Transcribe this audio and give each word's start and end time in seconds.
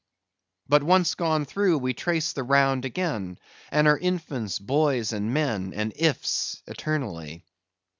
But 0.67 0.81
once 0.81 1.13
gone 1.13 1.45
through, 1.45 1.77
we 1.77 1.93
trace 1.93 2.33
the 2.33 2.41
round 2.41 2.85
again; 2.85 3.37
and 3.69 3.87
are 3.87 3.99
infants, 3.99 4.57
boys, 4.57 5.13
and 5.13 5.31
men, 5.31 5.73
and 5.75 5.93
Ifs 5.95 6.63
eternally. 6.65 7.43